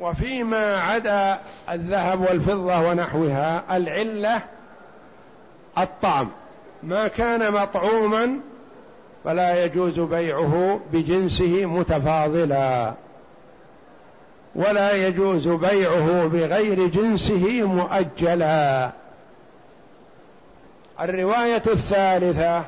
وفيما 0.00 0.80
عدا 0.80 1.38
الذهب 1.70 2.20
والفضة 2.20 2.78
ونحوها 2.80 3.76
العلة 3.76 4.42
الطعم. 5.78 6.28
ما 6.82 7.08
كان 7.08 7.52
مطعوما 7.52 8.40
فلا 9.24 9.64
يجوز 9.64 10.00
بيعه 10.00 10.80
بجنسه 10.92 11.66
متفاضلا. 11.66 12.92
ولا 14.54 14.92
يجوز 14.92 15.48
بيعه 15.48 16.26
بغير 16.26 16.86
جنسه 16.86 17.62
مؤجلا. 17.62 18.90
الرواية 21.00 21.62
الثالثة 21.66 22.64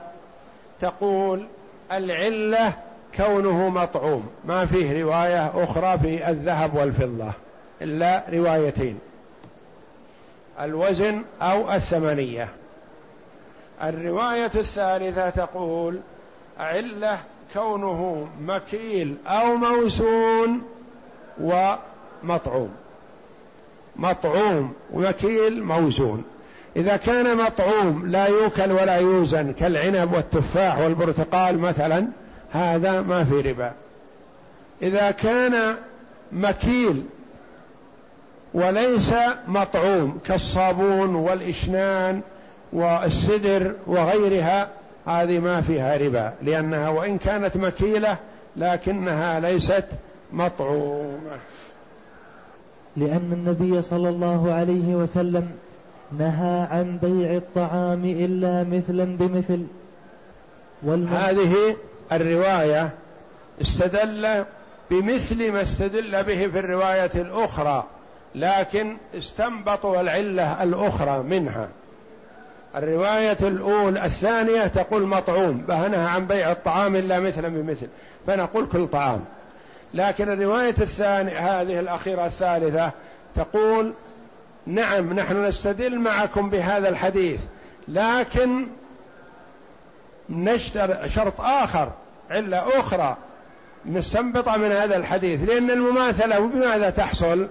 تقول 0.81 1.47
العلة 1.93 2.73
كونه 3.17 3.69
مطعوم. 3.69 4.27
ما 4.45 4.67
فيه 4.67 5.03
رواية 5.03 5.65
أخرى 5.65 5.99
في 5.99 6.31
الذهب 6.31 6.75
والفضة 6.75 7.33
إلا 7.83 8.23
روايتين. 8.33 8.99
الوزن 10.61 11.23
أو 11.43 11.73
الثمنية. 11.73 12.49
الرواية 13.83 14.51
الثالثة 14.55 15.31
تقول 15.31 16.01
علة 16.59 17.19
كونه 17.55 18.29
مكيل 18.41 19.17
أو 19.27 19.55
موسون 19.55 20.63
ومطعوم. 21.41 22.71
مطعوم 23.97 24.73
ومكيل 24.93 25.65
موزون 25.65 26.25
إذا 26.77 26.97
كان 26.97 27.37
مطعوم 27.37 28.07
لا 28.07 28.27
يوكل 28.27 28.73
ولا 28.73 28.97
يوزن 28.97 29.53
كالعنب 29.53 30.13
والتفاح 30.13 30.79
والبرتقال 30.79 31.59
مثلا 31.59 32.07
هذا 32.51 33.01
ما 33.01 33.25
في 33.25 33.41
ربا. 33.41 33.73
إذا 34.83 35.11
كان 35.11 35.77
مكيل 36.33 37.05
وليس 38.55 39.15
مطعوم 39.49 40.19
كالصابون 40.27 41.15
والإشنان 41.15 42.23
والسدر 42.73 43.75
وغيرها 43.87 44.69
هذه 45.07 45.39
ما 45.39 45.61
فيها 45.61 45.97
ربا 45.97 46.33
لأنها 46.43 46.89
وإن 46.89 47.19
كانت 47.19 47.57
مكيلة 47.57 48.17
لكنها 48.57 49.41
ليست 49.41 49.85
مطعومة. 50.33 51.39
لأن 52.97 53.33
النبي 53.33 53.83
صلى 53.83 54.09
الله 54.09 54.53
عليه 54.55 54.95
وسلم 54.95 55.51
نهى 56.19 56.67
عن 56.71 56.99
بيع 57.03 57.37
الطعام 57.37 58.05
إلا 58.05 58.65
مثلا 58.65 59.17
بمثل. 59.17 59.67
هذه 61.09 61.77
الرواية 62.13 62.91
استدل 63.61 64.45
بمثل 64.91 65.53
ما 65.53 65.63
استدل 65.63 66.23
به 66.25 66.49
في 66.49 66.59
الرواية 66.59 67.11
الأخرى 67.15 67.85
لكن 68.35 68.97
استنبطوا 69.19 70.01
العلة 70.01 70.63
الأخرى 70.63 71.23
منها. 71.23 71.69
الرواية 72.77 73.37
الأولى 73.43 74.05
الثانية 74.07 74.67
تقول 74.67 75.03
مطعوم 75.03 75.59
بهنها 75.59 76.09
عن 76.09 76.27
بيع 76.27 76.53
الطعام 76.53 76.97
إلا 76.97 77.21
مثلا 77.21 77.49
بمثل 77.49 77.87
فنقول 78.27 78.67
كل 78.67 78.87
طعام. 78.87 79.25
لكن 79.95 80.33
الرواية 80.33 80.75
الثانية 80.81 81.61
هذه 81.61 81.81
الأخيرة 81.81 82.27
الثالثة 82.27 82.91
تقول 83.37 83.95
نعم 84.67 85.13
نحن 85.13 85.45
نستدل 85.45 85.99
معكم 85.99 86.51
بهذا 86.51 86.89
الحديث 86.89 87.41
لكن 87.89 88.67
نشتر 90.31 91.09
شرط 91.09 91.41
آخر 91.41 91.93
علة 92.31 92.81
أخرى 92.81 93.17
مستنبطة 93.85 94.57
من 94.57 94.73
هذا 94.73 94.97
الحديث 94.97 95.49
لأن 95.49 95.71
المماثلة 95.71 96.39
بماذا 96.39 96.91
تحصل؟ 96.91 97.49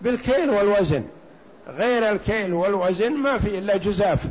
بالكيل 0.00 0.50
والوزن. 0.50 1.04
غير 1.68 2.10
الكيل 2.10 2.54
والوزن 2.54 3.12
ما 3.12 3.38
في 3.38 3.58
إلا 3.58 3.76
جزاف. 3.76 4.24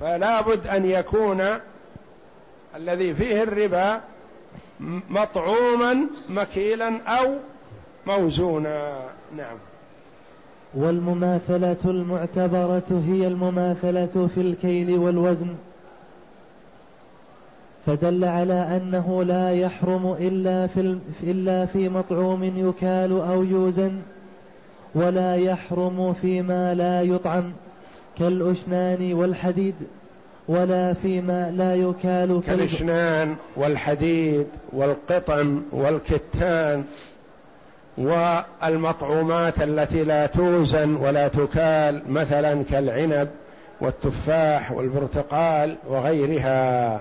فلا 0.00 0.40
بد 0.40 0.66
أن 0.66 0.84
يكون 0.84 1.44
الذي 2.76 3.14
فيه 3.14 3.42
الربا 3.42 4.00
مطعوما 5.10 5.96
مكيلا 6.28 7.00
أو 7.06 7.34
موزونا. 8.06 8.98
نعم. 9.36 9.56
والمماثلة 10.74 11.76
المعتبرة 11.84 13.02
هي 13.06 13.26
المماثلة 13.26 14.28
في 14.34 14.40
الكيل 14.40 14.98
والوزن. 14.98 15.54
فدل 17.86 18.24
على 18.24 18.52
أنه 18.76 19.24
لا 19.24 19.50
يحرم 19.50 20.16
إلا 20.20 20.66
في, 20.66 20.98
إلا 21.22 21.66
في 21.66 21.88
مطعوم 21.88 22.44
يكال 22.44 23.12
أو 23.12 23.42
يوزن. 23.42 23.92
ولا 24.94 25.36
يحرم 25.36 26.12
فيما 26.12 26.74
لا 26.74 27.02
يطعم 27.02 27.52
كالأشنان 28.18 29.12
والحديد 29.12 29.74
ولا 30.48 30.94
فيما 30.94 31.50
لا 31.50 31.74
يكال 31.74 32.42
كالأشنان 32.46 33.36
والحديد 33.56 34.46
والقطن 34.72 35.62
والكتان 35.72 36.84
والمطعومات 37.98 39.62
التي 39.62 40.04
لا 40.04 40.26
توزن 40.26 40.96
ولا 40.96 41.28
تكال 41.28 42.02
مثلا 42.08 42.64
كالعنب 42.64 43.28
والتفاح 43.80 44.72
والبرتقال 44.72 45.76
وغيرها. 45.88 47.00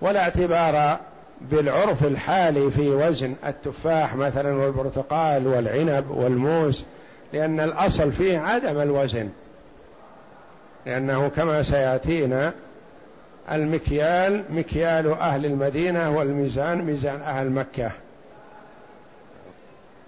ولا 0.00 0.20
اعتبار 0.20 0.98
بالعرف 1.40 2.04
الحالي 2.04 2.70
في 2.70 2.88
وزن 2.88 3.34
التفاح 3.46 4.16
مثلا 4.16 4.52
والبرتقال 4.52 5.46
والعنب 5.46 6.10
والموز 6.10 6.84
لأن 7.32 7.60
الأصل 7.60 8.12
فيه 8.12 8.38
عدم 8.38 8.80
الوزن 8.80 9.28
لأنه 10.86 11.28
كما 11.28 11.62
سيأتينا 11.62 12.52
المكيال 13.52 14.44
مكيال 14.50 15.12
أهل 15.12 15.46
المدينة 15.46 16.16
والميزان 16.18 16.82
ميزان 16.82 17.20
أهل 17.20 17.50
مكة. 17.50 17.90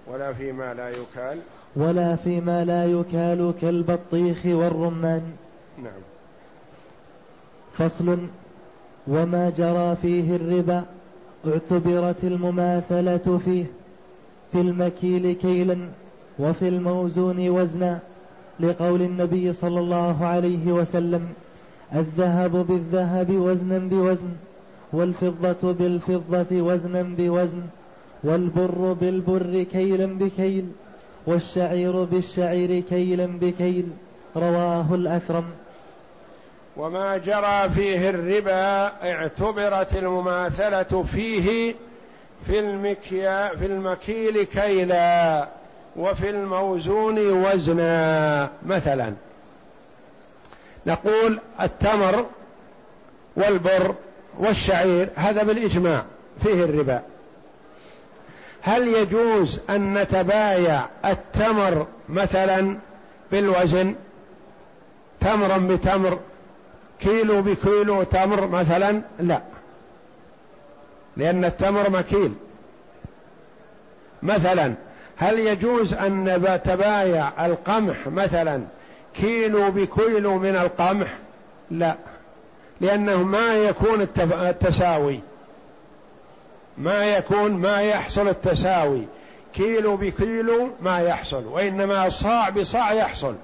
ولا 0.06 0.32
فيما 0.32 0.74
لا 0.74 0.88
يكال. 0.88 1.38
ولا 1.76 2.16
فيما 2.16 2.64
لا 2.64 2.84
يكال 2.84 3.54
كالبطيخ 3.60 4.38
والرمان. 4.46 5.22
نعم. 5.78 6.02
فصل 7.78 8.18
وما 9.06 9.50
جرى 9.56 9.96
فيه 10.02 10.36
الربا. 10.36 10.84
اعتبرت 11.46 12.24
المماثلة 12.24 13.40
فيه 13.44 13.64
في 14.52 14.60
المكيل 14.60 15.32
كيلا 15.32 15.78
وفي 16.38 16.68
الموزون 16.68 17.48
وزنا 17.48 17.98
لقول 18.60 19.02
النبي 19.02 19.52
صلى 19.52 19.80
الله 19.80 20.24
عليه 20.24 20.72
وسلم 20.72 21.28
الذهب 21.94 22.66
بالذهب 22.68 23.30
وزنا 23.30 23.78
بوزن 23.78 24.30
والفضة 24.92 25.72
بالفضة 25.72 26.62
وزنا 26.62 27.02
بوزن 27.02 27.62
والبر 28.24 28.92
بالبر 29.00 29.62
كيلا 29.62 30.06
بكيل 30.06 30.66
والشعير 31.26 32.04
بالشعير 32.04 32.80
كيلا 32.80 33.26
بكيل 33.26 33.86
رواه 34.36 34.94
الأكرم. 34.94 35.44
وما 36.80 37.16
جرى 37.16 37.70
فيه 37.74 38.10
الربا 38.10 38.92
اعتبرت 39.10 39.94
المماثلة 39.96 41.04
فيه 41.12 41.74
في 42.46 42.58
المكيا 42.58 43.48
في 43.48 43.66
المكيل 43.66 44.42
كيلا 44.42 45.48
وفي 45.96 46.30
الموزون 46.30 47.18
وزنا. 47.18 48.50
مثلا 48.66 49.12
نقول 50.86 51.40
التمر 51.60 52.26
والبر 53.36 53.94
والشعير 54.38 55.08
هذا 55.16 55.42
بالإجماع 55.42 56.04
فيه 56.42 56.64
الربا. 56.64 57.02
هل 58.62 58.88
يجوز 58.88 59.60
أن 59.70 59.94
نتبايع 59.94 60.86
التمر 61.04 61.86
مثلا 62.08 62.78
بالوزن 63.32 63.94
تمرا 65.20 65.58
بتمر 65.58 66.18
كيلو 67.00 67.42
بكيلو 67.42 68.02
تمر 68.02 68.46
مثلا؟ 68.46 69.02
لا. 69.20 69.40
لأن 71.16 71.44
التمر 71.44 71.90
مكيل. 71.90 72.34
مثلا 74.22 74.74
هل 75.16 75.38
يجوز 75.38 75.94
أن 75.94 76.24
نتبايع 76.24 77.46
القمح 77.46 78.06
مثلا؟ 78.06 78.62
كيلو 79.14 79.70
بكيلو 79.70 80.38
من 80.38 80.56
القمح؟ 80.56 81.18
لا. 81.70 81.94
لأنه 82.80 83.22
ما 83.22 83.54
يكون 83.54 84.08
التساوي. 84.20 85.20
ما 86.78 87.04
يكون 87.04 87.52
ما 87.52 87.82
يحصل 87.82 88.28
التساوي. 88.28 89.06
كيلو 89.54 89.96
بكيلو 89.96 90.68
ما 90.82 91.00
يحصل 91.00 91.46
وإنما 91.46 92.08
صاع 92.08 92.50
بصاع 92.50 92.92
يحصل. 92.92 93.34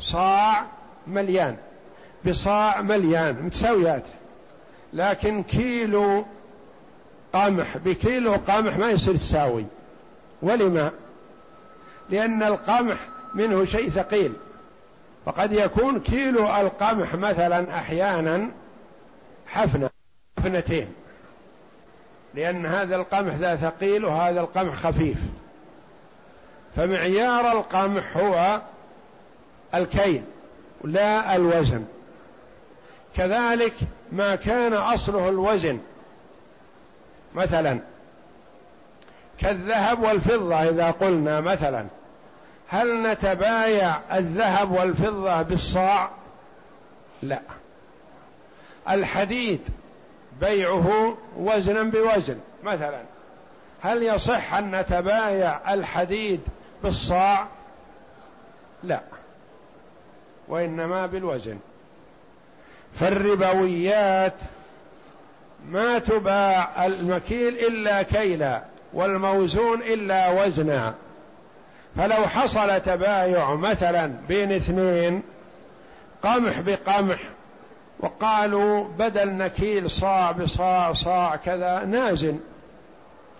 صاع 0.00 0.64
مليان. 1.06 1.56
بصاع 2.24 2.80
مليان 2.82 3.42
متساويات. 3.42 4.02
لكن 4.92 5.42
كيلو 5.42 6.24
قمح 7.32 7.76
بكيلو 7.76 8.32
قمح 8.32 8.78
ما 8.78 8.90
يصير 8.90 9.16
تساوي. 9.16 9.64
ولما؟ 10.42 10.90
لأن 12.10 12.42
القمح 12.42 13.08
منه 13.34 13.64
شيء 13.64 13.90
ثقيل. 13.90 14.32
فقد 15.26 15.52
يكون 15.52 16.00
كيلو 16.00 16.46
القمح 16.46 17.14
مثلا 17.14 17.78
أحيانا 17.78 18.50
حفنة 19.46 19.90
حفنتين. 20.38 20.88
لأن 22.34 22.66
هذا 22.66 22.96
القمح 22.96 23.34
ذا 23.34 23.56
ثقيل 23.56 24.04
وهذا 24.04 24.40
القمح 24.40 24.74
خفيف. 24.74 25.18
فمعيار 26.76 27.52
القمح 27.52 28.16
هو 28.16 28.60
الكيل 29.74 30.22
لا 30.84 31.36
الوزن. 31.36 31.84
كذلك 33.16 33.74
ما 34.12 34.36
كان 34.36 34.72
أصله 34.72 35.28
الوزن. 35.28 35.78
مثلا 37.34 37.80
كالذهب 39.38 40.02
والفضة 40.02 40.54
إذا 40.54 40.90
قلنا 40.90 41.40
مثلا 41.40 41.86
هل 42.68 43.02
نتبايع 43.02 44.18
الذهب 44.18 44.70
والفضة 44.70 45.42
بالصاع؟ 45.42 46.10
لا. 47.22 47.40
الحديد 48.90 49.60
بيعه 50.40 51.16
وزنا 51.36 51.82
بوزن. 51.82 52.38
مثلا 52.64 53.02
هل 53.82 54.02
يصح 54.02 54.54
أن 54.54 54.80
نتبايع 54.80 55.74
الحديد 55.74 56.40
بالصاع؟ 56.82 57.46
لا 58.82 59.00
وإنما 60.48 61.06
بالوزن. 61.06 61.58
فالربويات 63.00 64.34
ما 65.70 65.98
تباع 65.98 66.86
المكيل 66.86 67.58
إلا 67.58 68.02
كيلا 68.02 68.62
والموزون 68.94 69.82
إلا 69.82 70.28
وزنا. 70.28 70.94
فلو 71.96 72.26
حصل 72.26 72.80
تبايع 72.80 73.54
مثلا 73.54 74.06
بين 74.28 74.52
اثنين 74.52 75.22
قمح 76.22 76.60
بقمح 76.60 77.18
وقالوا 78.00 78.84
بدل 78.98 79.30
نكيل 79.30 79.90
صاع 79.90 80.32
بصاع 80.32 80.92
صاع 80.92 81.36
كذا 81.36 81.84
نازل. 81.84 82.36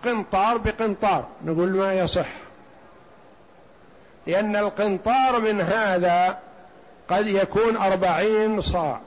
قنطار 0.05 0.59
بقنطار 0.59 1.25
نقول 1.45 1.77
ما 1.77 1.95
يصح. 1.95 2.29
لأن 4.27 4.57
القنطار 4.57 5.41
من 5.41 5.61
هذا 5.61 6.39
قد 7.09 7.27
يكون 7.27 7.77
أربعين 7.77 8.61
صاع. 8.61 9.01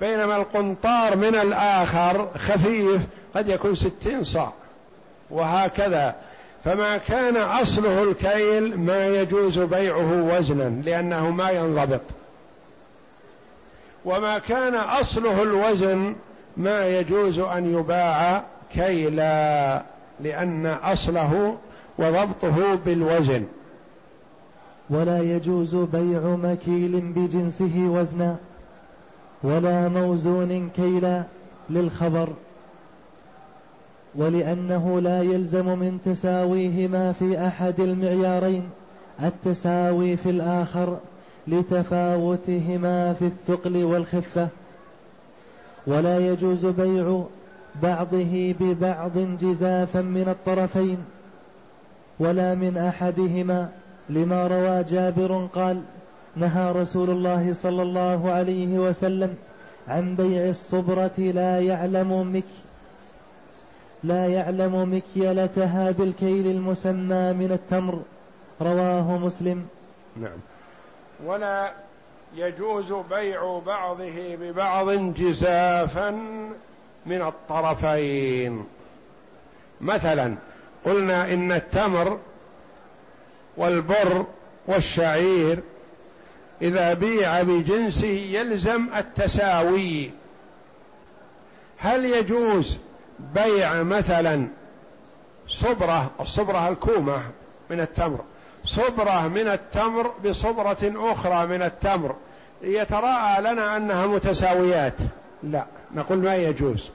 بينما 0.00 0.36
القنطار 0.36 1.16
من 1.16 1.34
الآخر 1.34 2.28
خفيف 2.36 3.02
قد 3.36 3.48
يكون 3.48 3.74
ستين 3.74 4.24
صاع 4.24 4.52
وهكذا. 5.30 6.14
فما 6.64 6.96
كان 6.96 7.36
أصله 7.36 8.02
الكيل 8.02 8.80
ما 8.80 9.06
يجوز 9.06 9.58
بيعه 9.58 10.22
وزنا 10.22 10.82
لأنه 10.84 11.30
ما 11.30 11.50
ينضبط. 11.50 12.00
وما 14.04 14.38
كان 14.38 14.74
أصله 14.74 15.42
الوزن 15.42 16.14
ما 16.56 16.86
يجوز 16.86 17.38
أن 17.38 17.78
يباع 17.78 18.42
كيلا 18.74 19.82
لأن 20.20 20.66
أصله 20.66 21.56
وضبطه 21.98 22.74
بالوزن. 22.74 23.46
ولا 24.90 25.18
يجوز 25.18 25.74
بيع 25.74 26.20
مكيل 26.20 27.00
بجنسه 27.00 27.72
وزنا. 27.76 28.36
ولا 29.42 29.88
موزون 29.88 30.70
كيلا 30.76 31.22
للخبر 31.70 32.28
ولأنه 34.14 35.00
لا 35.00 35.22
يلزم 35.22 35.78
من 35.78 35.98
تساويهما 36.04 37.12
في 37.12 37.46
أحد 37.46 37.80
المعيارين 37.80 38.62
التساوي 39.22 40.16
في 40.16 40.30
الآخر 40.30 40.98
لتفاوتهما 41.48 43.12
في 43.12 43.24
الثقل 43.24 43.84
والخفة. 43.84 44.48
ولا 45.86 46.18
يجوز 46.18 46.66
بيع 46.66 47.22
بعضه 47.82 48.54
ببعض 48.60 49.18
جزافا 49.40 50.00
من 50.00 50.28
الطرفين 50.28 50.98
ولا 52.18 52.54
من 52.54 52.76
أحدهما 52.76 53.68
لما 54.10 54.46
روى 54.46 54.84
جابر 54.84 55.48
قال 55.54 55.80
نهى 56.36 56.72
رسول 56.72 57.10
الله 57.10 57.54
صلى 57.62 57.82
الله 57.82 58.30
عليه 58.30 58.78
وسلم 58.78 59.34
عن 59.88 60.16
بيع 60.16 60.48
الصبرة 60.48 61.18
لا 61.18 61.60
يعلم 61.60 62.36
مك 62.36 62.44
لا 64.04 64.26
يعلم 64.26 64.94
مكيلتها 64.94 65.90
بالكيل 65.90 66.46
المسمى 66.46 67.32
من 67.32 67.52
التمر. 67.52 68.02
رواه 68.62 69.18
مسلم. 69.18 69.66
نعم. 70.16 70.38
ولا 71.24 71.72
يجوز 72.34 72.92
بيع 73.10 73.60
بعضه 73.66 74.36
ببعض 74.36 74.90
جزافا 74.90 76.10
من 77.06 77.22
الطرفين. 77.22 78.64
مثلا 79.80 80.36
قلنا 80.84 81.34
إن 81.34 81.52
التمر 81.52 82.18
والبر 83.56 84.24
والشعير 84.66 85.62
إذا 86.62 86.94
بيع 86.94 87.42
بجنسه 87.42 88.06
يلزم 88.06 88.88
التساوي. 88.96 90.10
هل 91.78 92.04
يجوز 92.04 92.78
بيع 93.34 93.82
مثلا 93.82 94.48
صبرة 95.48 96.10
الصبرة 96.20 96.68
الكومة 96.68 97.22
من 97.70 97.80
التمر 97.80 98.20
صبرة 98.64 99.28
من 99.28 99.48
التمر 99.48 100.12
بصبرة 100.24 100.92
أخرى 101.12 101.46
من 101.46 101.62
التمر 101.62 102.16
يتراءى 102.62 103.42
لنا 103.42 103.76
أنها 103.76 104.06
متساويات؟ 104.06 104.94
لا 105.42 105.66
نقول 105.94 106.18
ما 106.18 106.36
يجوز. 106.36 106.90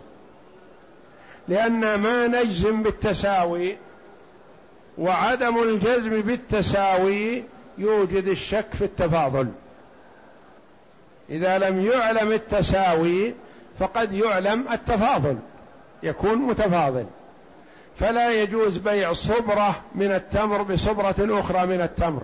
لأن 1.48 1.96
ما 1.96 2.28
نجزم 2.28 2.84
بالتساوي 2.84 3.78
وعدم 4.98 5.64
الجزم 5.64 6.22
بالتساوي 6.22 7.44
يوجد 7.78 8.28
الشك 8.28 8.66
في 8.74 8.86
التفاضل. 8.86 9.48
إذا 11.30 11.58
لم 11.58 11.86
يعلم 11.86 12.32
التساوي 12.32 13.34
فقد 13.80 14.14
يعلم 14.14 14.66
التفاضل 14.72 15.38
يكون 16.04 16.38
متفاضل. 16.38 17.06
فلا 18.00 18.42
يجوز 18.42 18.78
بيع 18.78 19.14
صبرة 19.14 19.82
من 19.96 20.12
التمر 20.12 20.62
بصبرة 20.62 21.40
أخرى 21.40 21.66
من 21.66 21.82
التمر 21.82 22.22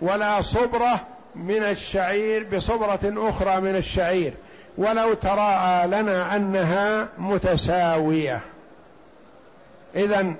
ولا 0.00 0.40
صبرة 0.40 1.00
من 1.34 1.62
الشعير 1.62 2.56
بصبرة 2.56 3.00
أخرى 3.28 3.60
من 3.60 3.76
الشعير 3.76 4.32
ولو 4.78 5.14
تراءى 5.14 5.86
لنا 5.86 6.36
أنها 6.36 7.08
متساوية. 7.18 8.40
اذا 9.94 10.34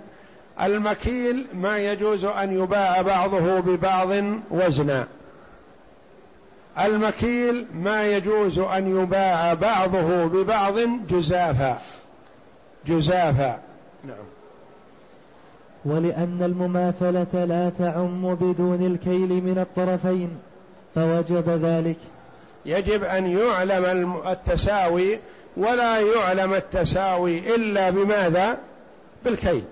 المكيل 0.62 1.46
ما 1.54 1.78
يجوز 1.78 2.24
أن 2.24 2.62
يباع 2.62 3.02
بعضه 3.02 3.60
ببعض 3.60 4.08
وزنا. 4.50 5.06
المكيل 6.80 7.66
ما 7.74 8.04
يجوز 8.04 8.58
أن 8.58 9.02
يباع 9.02 9.54
بعضه 9.54 10.24
ببعض 10.24 10.74
جزافا. 11.10 11.78
جزافا. 12.86 13.58
نعم. 14.04 14.24
ولأن 15.84 16.42
المماثلة 16.42 17.44
لا 17.44 17.70
تعم 17.78 18.34
بدون 18.34 18.86
الكيل 18.86 19.28
من 19.28 19.58
الطرفين 19.58 20.30
فوجب 20.94 21.48
ذلك. 21.48 21.96
يجب 22.66 23.04
أن 23.04 23.38
يعلم 23.38 24.16
التساوي 24.26 25.18
ولا 25.56 25.98
يعلم 25.98 26.54
التساوي 26.54 27.54
إلا 27.54 27.90
بماذا؟ 27.90 28.58
بالكيل. 29.24 29.64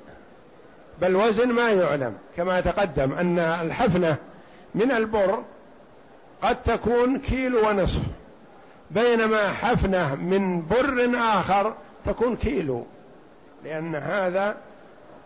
بل 1.02 1.16
وزن 1.16 1.48
ما 1.48 1.70
يعلم. 1.70 2.14
كما 2.36 2.60
تقدم 2.60 3.12
أن 3.12 3.38
الحفنة 3.38 4.16
من 4.74 4.90
البر 4.90 5.38
قد 6.42 6.62
تكون 6.62 7.18
كيلو 7.18 7.68
ونصف 7.68 8.02
بينما 8.90 9.52
حفنة 9.52 10.14
من 10.14 10.66
بر 10.66 11.10
آخر 11.16 11.74
تكون 12.06 12.36
كيلو 12.36 12.84
لأن 13.64 13.94
هذا 13.94 14.56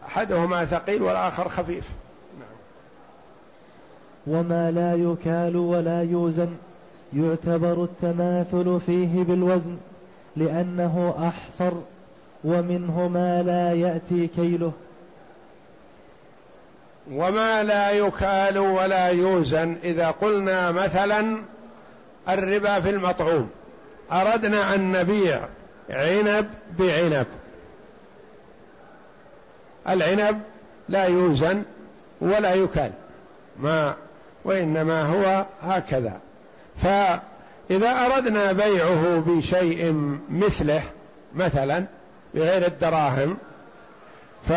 أحدهما 0.07 0.65
ثقيل 0.65 1.03
والآخر 1.03 1.49
خفيف. 1.49 1.85
نعم. 2.39 2.57
وما 4.27 4.71
لا 4.71 4.95
يكال 4.95 5.57
ولا 5.57 6.03
يوزن 6.03 6.57
يعتبر 7.17 7.85
التماثل 7.85 8.81
فيه 8.87 9.23
بالوزن 9.23 9.77
لأنه 10.37 11.15
أحصر 11.29 11.73
ومنه 12.45 13.09
ما 13.09 13.43
لا 13.43 13.73
يأتي 13.73 14.27
كيله. 14.27 14.73
وما 17.11 17.63
لا 17.63 17.91
يكال 17.91 18.59
ولا 18.59 19.09
يوزن 19.09 19.77
إذا 19.85 20.11
قلنا 20.11 20.71
مثلا 20.71 21.43
الربا 22.29 22.81
في 22.81 22.91
المطعوم. 22.91 23.51
أردنا 24.13 24.75
أن 24.75 24.93
نبيع 24.93 25.41
عنب 25.91 26.51
بعنب. 26.79 27.27
العنب 29.89 30.41
لا 30.89 31.05
يوزن 31.05 31.63
ولا 32.21 32.55
يكال. 32.55 32.93
ما 33.59 33.95
وإنما 34.45 35.03
هو 35.03 35.45
هكذا. 35.63 36.21
فإذا 36.83 38.07
أردنا 38.07 38.53
بيعه 38.53 39.23
بشيء 39.27 39.93
مثله 40.31 40.83
مثلا 41.35 41.85
بغير 42.35 42.67
الدراهم 42.67 43.37
ف 44.49 44.53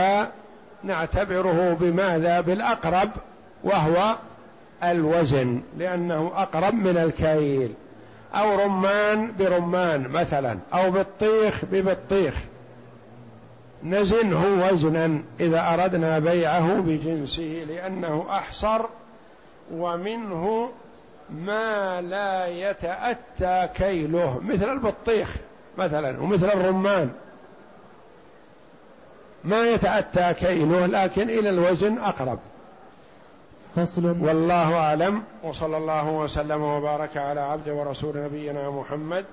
نعتبره 0.83 1.77
بماذا؟ 1.79 2.41
بالأقرب 2.41 3.09
وهو 3.63 4.15
الوزن 4.83 5.61
لأنه 5.77 6.31
أقرب 6.35 6.73
من 6.73 6.97
الكيل. 6.97 7.73
أو 8.35 8.59
رمان 8.59 9.31
برمان 9.39 10.07
مثلا 10.07 10.57
أو 10.73 10.91
بطيخ 10.91 11.61
ببطيخ. 11.71 12.33
نزنه 13.83 14.69
وزنا 14.71 15.21
إذا 15.39 15.73
أردنا 15.73 16.19
بيعه 16.19 16.73
بجنسه 16.81 17.65
لأنه 17.69 18.25
أحصر 18.29 18.81
ومنه 19.73 20.69
ما 21.29 22.01
لا 22.01 22.47
يتأتى 22.47 23.69
كيله 23.75 24.39
مثل 24.45 24.69
البطيخ 24.71 25.35
مثلا 25.77 26.21
ومثل 26.21 26.47
الرمان. 26.47 27.09
ما 29.43 29.67
يتأتى 29.67 30.33
كيله 30.33 30.85
لكن 30.85 31.29
إلى 31.29 31.49
الوزن 31.49 31.97
أقرب. 31.97 32.39
فصل. 33.75 34.05
والله 34.05 34.75
أعلم 34.77 35.23
وصلى 35.43 35.77
الله 35.77 36.09
وسلم 36.09 36.61
وبارك 36.61 37.17
على 37.17 37.41
عبد 37.41 37.69
ورسول 37.69 38.17
نبينا 38.17 38.69
محمد 38.69 39.25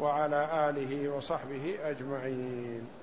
وعلى 0.00 0.70
آله 0.70 1.08
وصحبه 1.16 1.74
أجمعين. 1.84 2.99